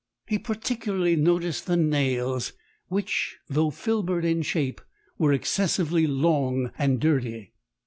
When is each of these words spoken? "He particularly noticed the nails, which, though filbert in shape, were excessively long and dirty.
"He 0.25 0.39
particularly 0.39 1.15
noticed 1.15 1.67
the 1.67 1.77
nails, 1.77 2.53
which, 2.87 3.37
though 3.47 3.69
filbert 3.69 4.25
in 4.25 4.41
shape, 4.41 4.81
were 5.19 5.31
excessively 5.31 6.07
long 6.07 6.71
and 6.75 6.99
dirty. 6.99 7.53